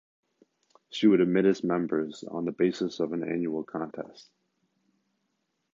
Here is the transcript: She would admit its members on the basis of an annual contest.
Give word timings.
She 0.89 1.05
would 1.05 1.21
admit 1.21 1.45
its 1.45 1.63
members 1.63 2.23
on 2.23 2.45
the 2.45 2.51
basis 2.51 2.99
of 2.99 3.13
an 3.13 3.21
annual 3.23 3.63
contest. 3.63 4.31